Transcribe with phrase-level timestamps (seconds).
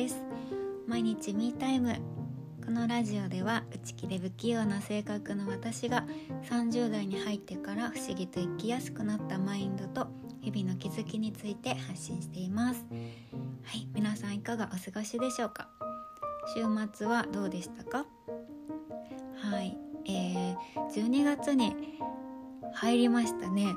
[0.00, 0.16] です。
[0.86, 1.94] 毎日ミータイム
[2.64, 6.06] このラジオでは内気で不器用な性格の私が
[6.48, 10.08] 30代に入ってから不思議と生きやすくなったマインドと
[10.40, 12.86] 日々の気づきについて発信しています。
[13.62, 15.68] はい皆さんいかがお過ごしでしょうか？
[16.56, 18.06] 週末はどうでしたか？
[19.36, 19.76] はい
[20.06, 20.56] えー、
[20.94, 21.76] 12月に
[22.72, 23.66] 入りましたね。
[23.66, 23.74] はい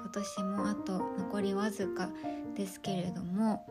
[0.00, 2.08] 今年もあと残りわずか
[2.54, 3.66] ですけれども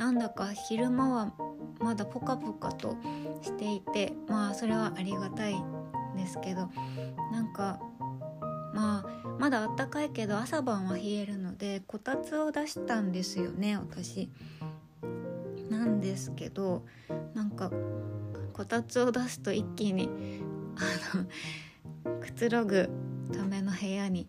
[0.00, 1.34] なんだか昼間は
[1.78, 2.96] まだポカポカと
[3.42, 5.62] していてまあそれはありがたいん
[6.16, 6.70] ですけど
[7.30, 7.78] なんか
[8.72, 14.30] まあまだあったかいけど朝晩は冷えるのでこたつを出したんですよね私。
[15.68, 16.86] なんですけど
[17.34, 17.70] なんか
[18.54, 20.08] こたつを出すと一気に
[21.12, 21.16] あ
[22.08, 22.88] のくつろぐ
[23.30, 24.28] ための部屋に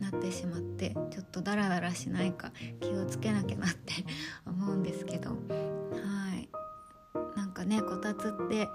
[0.00, 3.92] なってしまってちょっとダラダラしないか気をつけなきゃなって
[4.46, 5.36] 思うんですけどは
[6.36, 6.48] い。
[7.36, 8.68] なんかねこたつって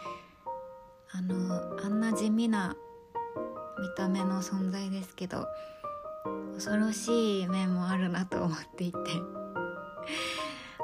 [1.11, 2.75] あのあんな地味な
[3.79, 5.47] 見た目の存在ですけど
[6.53, 8.97] 恐ろしい面もあるなと思っていて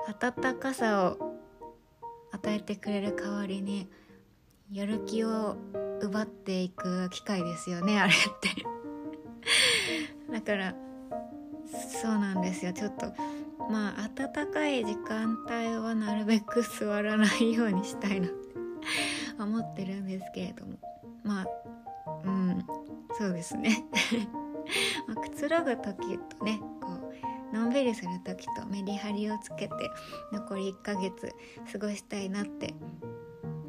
[0.08, 1.36] 温かさを
[2.32, 3.88] 与えてくれる代わりに
[4.72, 5.56] やる気を
[6.02, 8.79] 奪っていく機会ですよねあれって。
[10.32, 10.76] だから
[12.02, 12.74] そうなんですよ。
[12.74, 13.14] ちょっと
[13.70, 18.38] まあ暖かい時間帯はなるべく座らないようにしたいなって
[19.40, 20.74] 思ってるんですけれども。
[21.24, 21.48] まあ
[22.26, 22.66] うん
[23.18, 23.86] そうですね。
[25.08, 26.94] まあ、くつろぐ時とねこ
[27.52, 29.74] うのんびりする時とメリハリをつけて
[30.32, 31.34] 残り1ヶ月
[31.72, 32.74] 過ごしたいなって。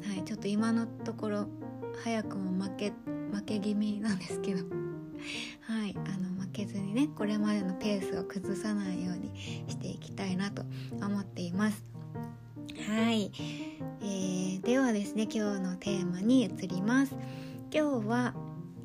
[0.03, 1.47] はいちょっと今のところ
[2.03, 2.93] 早くも負け
[3.31, 4.63] 負け気味なんですけど。
[5.61, 9.31] はいあの負けずにねこれまでのペースを崩さないように
[9.69, 10.63] していきたいなと
[11.01, 11.83] 思っています。
[12.89, 13.31] はい、
[14.01, 17.15] えー、ではですね今日のテーマに移ります。
[17.73, 18.33] 今日は、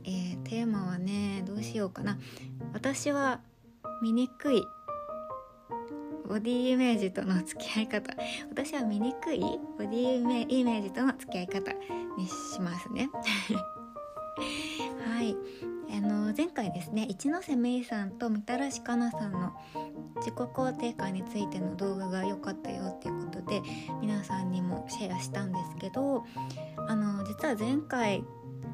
[0.05, 2.19] えー、テーマはねどうしようかな。
[2.73, 3.41] 私は
[4.01, 4.63] 醜い
[6.29, 8.15] ボディイメージとの付き合い方。
[8.49, 11.73] 私は醜いボディイメージとの付き合い方
[12.17, 13.11] にしますね。
[15.05, 15.37] はい。
[15.97, 19.55] あの前回ですね一ノ瀬芽衣さんとみたらしかなさんの
[20.17, 23.63] 自己肯定感についての動画が良かったよっていうことで
[24.03, 26.25] 皆さんにもシェアしたんですけど
[26.77, 28.25] あの実は前回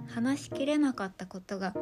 [0.08, 1.74] 話しきれなかったことが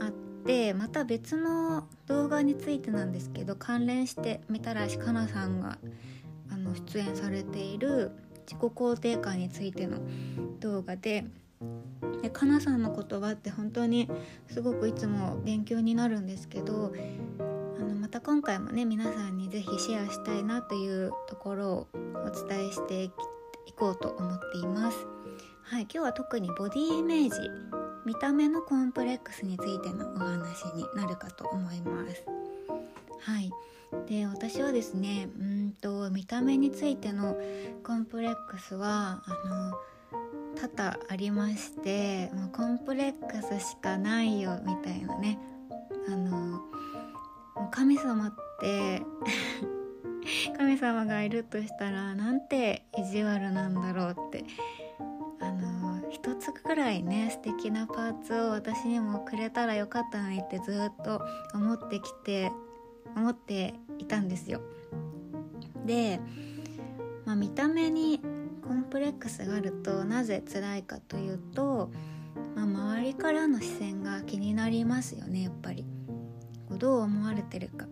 [0.00, 0.10] あっ
[0.44, 5.78] てまた別の動画についてなんですけど関連してみたらしかなさんが
[6.52, 8.12] あの出演されている
[8.46, 9.98] 自己肯定感についての
[10.60, 11.24] 動画で
[12.22, 14.08] でかなさんの言葉って本当に
[14.48, 16.92] すごくいつも勉強になるんですけど
[17.78, 23.10] あのまた今回もね皆さんに是非シェアしたいなというところをお伝えしてい
[23.76, 25.06] こうと思っています。
[25.62, 27.36] はい、今日は特にボディイメージ
[28.06, 32.24] 見た目のコンプレックスについてのお話になるかと思います。
[33.20, 33.50] はい
[34.06, 37.36] で私はですねうんと見た目についての
[37.84, 39.72] コンプレックスはあの
[40.56, 45.38] 多々ありましてもうコンプレックスしかないよみたいなね。
[46.08, 46.60] あの
[47.70, 49.02] 神様って
[50.56, 54.44] 神様がいるとしたらなんて意地悪なんだろうって
[55.40, 61.22] あの一つくらいね素敵なパーツを私にもくれたらよかったのにってずっと
[61.54, 62.50] 思ってきて
[63.14, 64.60] 思っていたんですよ。
[65.84, 66.20] で、
[67.24, 68.20] まあ、見た目に
[68.68, 71.90] コンプレックスがあるとなぜ辛いかというと、
[72.54, 75.86] まあ、周りからの視線が気になりますよねやっぱり。
[76.76, 77.86] どう思われてるか。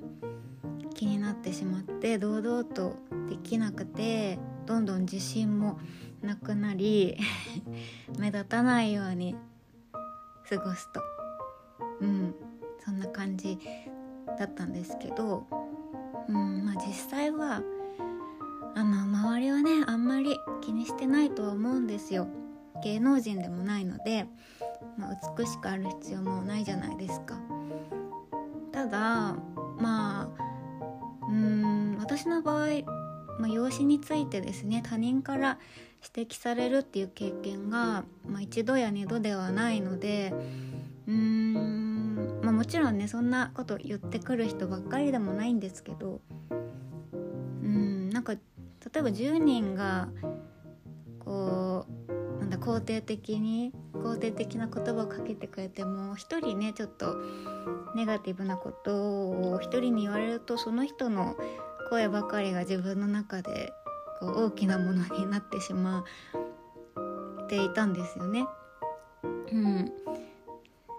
[0.94, 2.97] 気になってしまって堂々と
[3.28, 5.78] できなくてどんどん自信も
[6.22, 7.16] なくなり
[8.19, 9.34] 目立たないように
[10.48, 11.00] 過ごすと。
[12.01, 12.34] うん
[12.84, 13.59] そんな感じ
[14.39, 15.47] だったんですけど
[16.28, 17.62] うんまあ実際は
[18.77, 22.28] あの周りはねあんまり気にしてないとは思うんですよ。
[22.84, 24.27] 芸能人でもないので、
[24.99, 27.41] まあ、美しくある必要もないじゃないですか。
[28.73, 29.34] ただ
[29.78, 32.67] まあうん私の場合、
[33.39, 35.59] まあ、容姿についてですね他人から
[36.15, 40.34] 指摘されるっていう経験が、まあ、一度や二度ではないので
[41.09, 46.21] うーん、まあ、もちろんねそんなこと言ってくる人ばっかりでもないんですけど
[47.63, 48.34] うんなんか
[48.92, 50.09] 例えば10人が
[51.21, 57.16] こうなんだ肯定的に肯定的な言葉をかけてくれても一人ねちょっと
[57.97, 61.36] ネガティブなことを一人に言われるとその人の
[61.91, 63.72] 声ばかりが自分の中で
[64.21, 66.04] こう大きなものになってしま
[67.44, 68.47] っていたんですよね。
[69.22, 69.92] うん、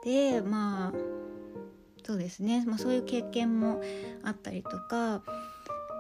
[0.04, 1.18] でまあ
[2.04, 3.81] そうですね、まあ、そういう経験も
[4.24, 5.22] あったりとか、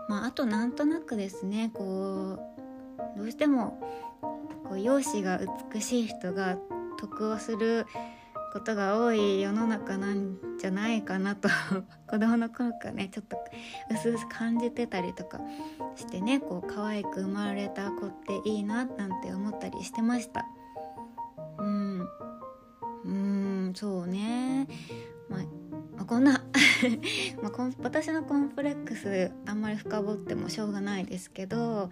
[0.07, 2.39] まあ、あとなんとなくですねこ
[3.15, 3.79] うどうしても
[4.67, 5.39] こう容姿が
[5.73, 6.57] 美しい人が
[6.97, 7.85] 得をする
[8.53, 11.49] ことが多い世の中なんじゃないかなと
[12.09, 13.37] 子供の頃からねちょっと
[13.91, 15.39] うすうす感じてたりとか
[15.95, 20.45] してねこう可愛く生まれた子っていいななんて思ったりしてました。
[21.59, 22.07] うん。
[23.05, 24.67] うんそうね、
[26.07, 26.41] こんな。
[27.43, 31.89] まあ、私のコンプレックスあんまり深掘ってもしょうがないですけど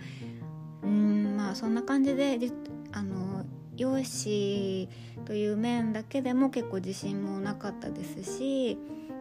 [0.84, 2.40] うんまあそんな感じで
[2.92, 3.46] あの
[3.76, 4.90] 容姿
[5.26, 8.78] という面だけでも結構自信もなかったですし、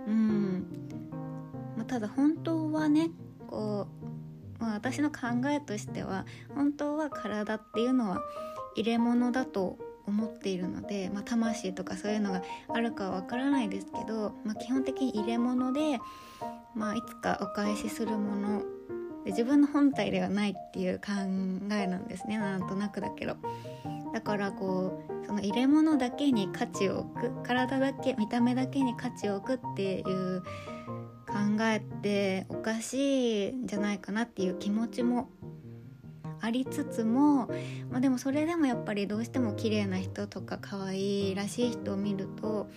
[0.06, 0.66] うん
[1.76, 3.10] まあ、ただ本当はね
[3.48, 3.88] こ
[4.60, 8.20] う、まあ、私の考えとしては本当は体っていうのは
[8.76, 15.98] 入れ物だと思っているので、まあ、魂とかそういうのがあるかはわからないですけど、まあ、基本的に入れ物で、
[16.74, 18.62] まあ、いつかお返しするもの
[19.24, 21.12] で自分の本体ではないっていう考
[21.72, 23.36] えなんですねなんとなくだけど。
[24.12, 30.42] だからこうその入れ物だけに価値を置く体だけ見た目だけに価値を置くっていう
[31.26, 35.30] 考えっておかしいんじゃないかなっていう気持ちも
[36.44, 37.48] ありつつも、
[37.90, 42.68] まあ、でもそれでもやっぱりどうしても綺麗な人とか可愛いらしい人を見ると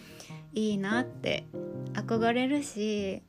[0.53, 1.45] いいなって
[1.93, 3.21] 憧れるし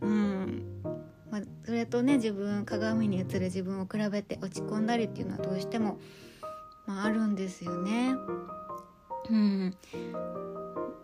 [0.00, 0.82] うん。
[1.30, 5.98] まあ、それとね自分鏡に映る自分を比べて落ち込んだりっていうのはどうしても
[6.88, 8.14] まあ、あるんですよね。
[9.30, 9.76] うん。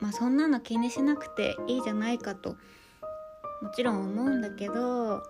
[0.00, 2.56] まあ、そんなの気にしなくていいじゃないかと
[3.62, 5.22] もちろん思うんだけど、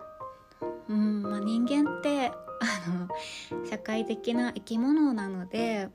[0.89, 1.23] うん。
[1.23, 3.09] まあ、人間ってあの
[3.69, 5.89] 社会的な生き物なので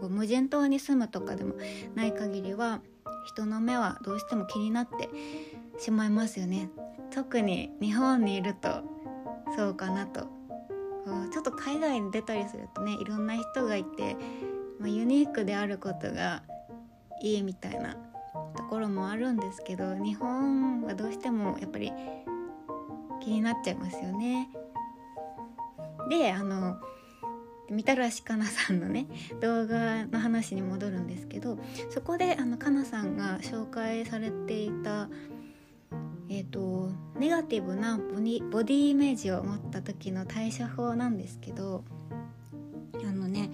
[0.00, 1.54] こう無人島に住むとかでも
[1.94, 2.80] ない限りは
[3.26, 5.08] 人の目はどうしても気になって
[5.78, 6.70] しまいますよね
[7.10, 8.82] 特に日本にいると
[9.56, 10.26] そうかなと
[11.30, 14.16] ちょっと海外に出たりするとねいろんな人がいて、
[14.78, 16.42] まあ、ユニークであることが
[17.22, 17.96] いいみたいな
[18.56, 21.92] ところもあるんですけど日本はどうしてもやっぱり
[23.20, 24.48] 気になっちゃいますよね。
[26.08, 26.78] であの
[27.70, 29.06] みたらしかなさんのね
[29.40, 31.58] 動画の話に戻るんですけど
[31.90, 35.08] そこであのかなさんが紹介されていた
[36.30, 41.84] えーと、ネガティブなボディボディイメージを持った時の対処法なんですけど
[43.02, 43.50] あのね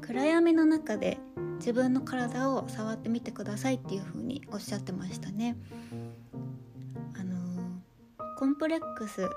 [0.00, 1.18] 暗闇の中で
[1.56, 5.56] 自分の体を触ってみてくださいっていう風におっしゃってましたね。
[7.18, 7.36] あの
[8.38, 9.28] コンプレックス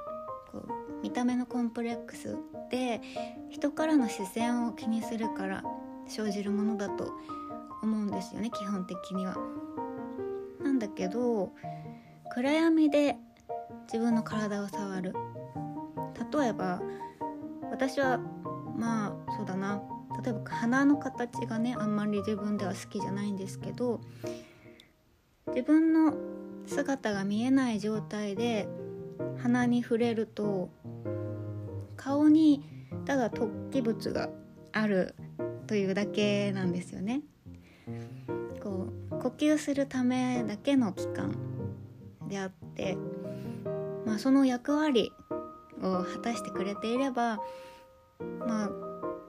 [0.55, 2.37] こう見た目のコンプレックス
[2.71, 3.01] で
[3.49, 5.63] 人からの視線を気にするから
[6.07, 7.11] 生じるものだと
[7.83, 9.35] 思うんですよね基本的には。
[10.63, 11.51] なんだけど
[12.31, 13.17] 暗闇で
[13.87, 15.13] 自分の体を触る
[16.33, 16.81] 例えば
[17.69, 18.17] 私は
[18.75, 19.81] まあそうだな
[20.23, 24.01] 例えば鼻の形がねあんまり自分では好きじゃないんですけど
[25.47, 26.13] 自分の
[26.65, 28.67] 姿が見えない状態で
[29.45, 30.71] 鼻に触れると
[31.95, 32.63] 顔に
[33.05, 34.27] ただ突起物が
[34.71, 35.13] ある
[35.67, 37.21] というだけなんですよね。
[38.63, 41.35] こう呼吸するためだけの器官
[42.27, 42.97] であって、
[44.07, 45.11] まあ、その役割
[45.79, 47.37] を果たしてくれていれば、
[48.39, 48.69] まあ、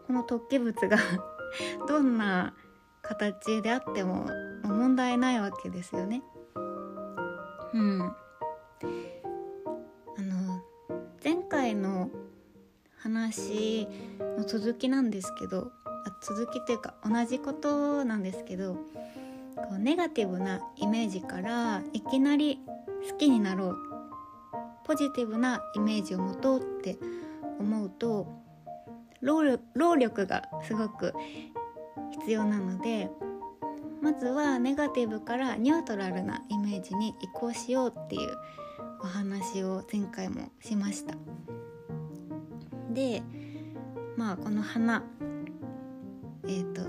[0.06, 0.96] この突起物が
[1.86, 2.54] どんな
[3.02, 4.26] 形であっても
[4.64, 6.22] 問題ないわけですよね。
[7.74, 8.16] うん、
[11.48, 12.10] 回の
[12.98, 13.86] 話
[14.36, 18.74] の続きなんですけどあ続きっていうか同じことなんですけど
[19.56, 22.60] こうネガティブなイメージからいきなり
[23.10, 23.76] 好きになろう
[24.84, 26.98] ポジティブなイメージを持とうって
[27.58, 28.26] 思うと
[29.20, 31.12] 労力がすごく
[32.20, 33.10] 必要なので
[34.02, 38.36] まずはネガティブからニュートラルなイメージに移行しようっていう
[39.06, 41.14] お話を前回もしました。
[42.90, 43.22] で
[44.16, 45.04] まあこの花
[46.44, 46.82] えっ、ー、と、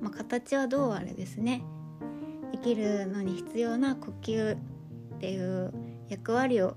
[0.00, 1.64] まあ、形はどうあれですね。
[2.52, 4.58] 生きるのに必要な呼吸っ
[5.18, 5.74] ていう
[6.08, 6.76] 役割を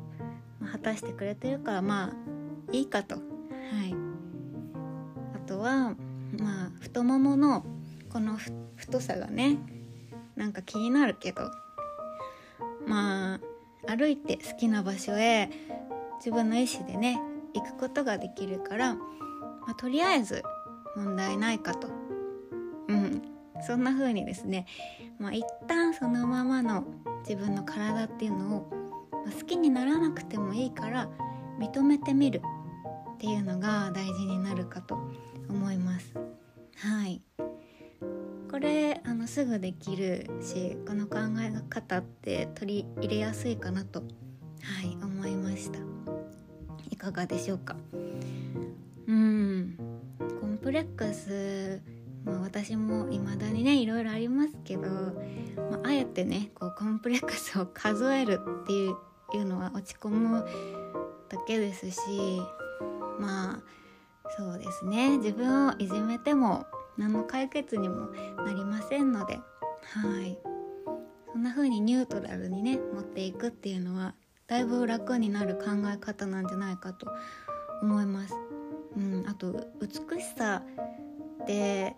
[0.72, 3.18] 果たしてくれてるからまあいいかと。
[3.18, 3.96] はい、
[5.36, 5.94] あとは
[6.40, 7.64] まあ太ももの
[8.10, 8.36] この
[8.76, 9.60] 太さがね
[10.36, 11.52] なんか気になるけど
[12.88, 13.40] まあ
[13.88, 15.50] 歩いて好きな場所へ
[16.18, 17.20] 自分の意思でね
[17.54, 19.02] いくことができるから、ま
[19.70, 20.44] あ、とりあえず
[20.96, 21.88] 問題ないかと、
[22.88, 23.22] うん、
[23.66, 24.66] そんな風にですね、
[25.20, 26.86] まあ、一旦そのままの
[27.28, 28.70] 自分の体っていうのを、
[29.26, 31.10] ま、好きにならなくてもいいから
[31.60, 32.42] 認めてみる
[33.16, 34.98] っていうのが大事になるかと
[35.50, 36.14] 思います。
[36.78, 37.27] はい。
[38.58, 44.06] これあのすぐできるしこの考え方って取り入れやすいかなとは
[44.84, 45.78] い思いました。
[46.90, 47.76] いかがでしょうか？
[49.06, 49.78] うん。
[50.42, 51.84] コンプレックス
[52.26, 58.96] まあ、私も未だにねいろいろありますけど、まあ、あえてねこうコンプレックスを数えるっていう
[59.36, 60.44] いうのは落ち込む
[61.30, 62.00] だけですし
[63.20, 63.64] まあ
[64.36, 65.20] そうですね。
[65.20, 66.66] 自分をいじめても
[66.98, 68.08] 何の解決にも
[68.46, 69.42] なりませんのでは
[70.22, 70.38] い
[71.32, 74.16] そんな風にニュートラルにね持っていくっていうのは
[74.48, 77.08] だいぶ楽になる考え方なんじゃないかと
[77.82, 78.34] 思います。
[78.96, 80.64] うん、あと美しさ
[81.44, 81.96] って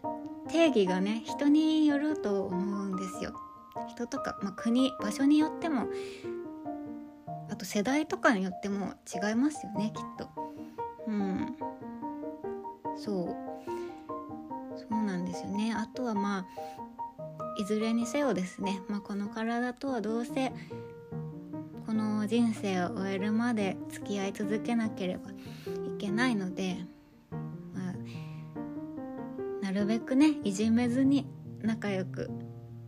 [0.50, 3.34] 定義がね人によると思うんですよ。
[3.88, 5.88] 人とか、まあ、国場所によっても
[7.50, 10.30] あと世代とかによっても違いますよねきっと。
[11.08, 11.56] うん
[12.98, 13.38] そ
[13.68, 13.79] う
[14.90, 15.74] そうなんですよね。
[15.74, 16.46] あとはまあ
[17.60, 20.54] いずれにせよですね、まあ、この体とはどうせ
[21.86, 25.34] この人生を終えるまで付き合い続けなければい
[25.98, 26.78] けないので、
[27.74, 27.94] まあ、
[29.62, 31.28] なるべくねいじめずに
[31.62, 32.30] 仲良く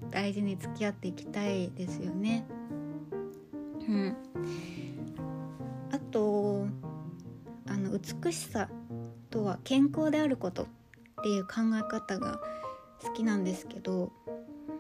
[0.10, 2.46] 大事に付き合っていきたいですよね。
[3.88, 4.16] うん、
[5.92, 6.68] あと
[7.68, 8.70] あの美しさ
[9.30, 10.68] とは健康であること。
[11.22, 12.40] っていう考え方が
[13.04, 14.12] 好きなんですけど、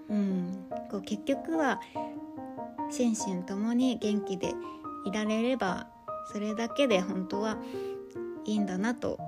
[0.09, 1.79] うん、こう結局は
[2.89, 4.53] 心身ともに元気で
[5.05, 5.87] いられれば
[6.33, 7.57] それだけで本当は
[8.43, 9.19] いいんだなと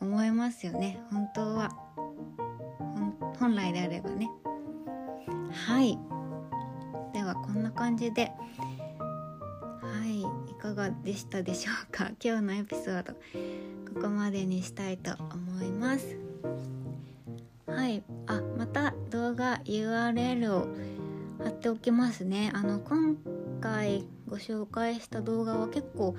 [0.00, 1.00] 思いますよね。
[1.12, 1.70] 本当は。
[3.38, 4.28] 本来であればね。
[5.52, 5.96] はい。
[7.12, 8.32] ではこんな感じで
[10.74, 12.10] かがでしたでしょうか？
[12.22, 16.16] 今日のエピソードここまでにしたいと思います。
[17.66, 18.02] はい。
[18.26, 20.68] あまた動画 URL を
[21.42, 22.50] 貼っておきますね。
[22.54, 23.16] あの今
[23.60, 26.14] 回ご紹介した動画は結構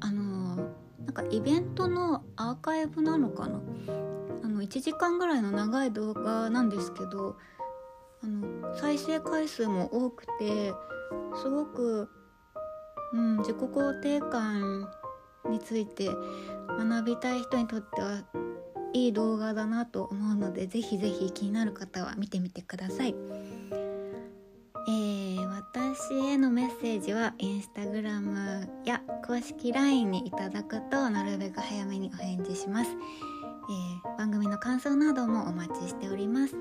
[0.00, 0.62] あのな
[1.10, 3.60] んかイベントのアーカイブなのかな？
[4.44, 7.36] あの1時間ぐらいの長い動画なんですけど
[8.22, 10.72] あの再生回数も多くて
[11.42, 12.10] すごく、
[13.12, 14.88] うん、自己肯定感
[15.48, 16.10] について
[16.68, 18.22] 学びたい人にとっては
[18.92, 23.14] いい動画だなと思うのでぜひぜひ気になる方は見てみてください。
[24.88, 36.56] えー、私へのメッセージはインスタグラムや公式 LINE にいただくとなるべく早めにお返事します、えー、番組の感想などもお待ちしております。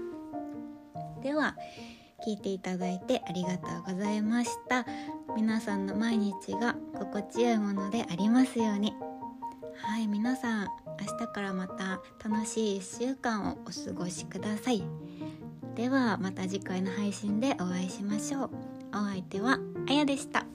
[1.22, 1.56] では
[2.25, 4.86] 聞いていただいてありがとうございました。
[5.38, 8.96] 皆さんの毎日が心地よいものでありますように。
[9.75, 10.67] はい皆さん
[11.00, 14.84] 明日からまた楽しい1週間をお過ごしください。
[15.75, 18.50] ではまた次回の配信でお会いしましょう。
[18.94, 20.47] お相手はあやでした。